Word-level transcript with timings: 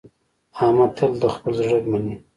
احمد 0.61 0.91
تل 0.97 1.11
د 1.21 1.23
خپل 1.35 1.51
زړه 1.59 1.77
مني. 1.91 2.15